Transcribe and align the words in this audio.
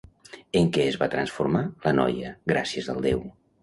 En 0.61 0.71
què 0.77 0.85
es 0.93 0.97
va 1.03 1.11
transformar 1.17 1.63
la 1.87 1.97
noia, 2.01 2.35
gràcies 2.57 2.95
al 2.97 3.09
déu? 3.11 3.27